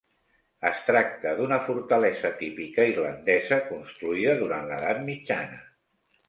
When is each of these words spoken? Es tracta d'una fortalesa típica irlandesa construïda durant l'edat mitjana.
Es 0.67 0.79
tracta 0.85 1.33
d'una 1.39 1.59
fortalesa 1.67 2.31
típica 2.39 2.87
irlandesa 2.93 3.61
construïda 3.69 4.35
durant 4.41 4.67
l'edat 4.73 5.05
mitjana. 5.13 5.63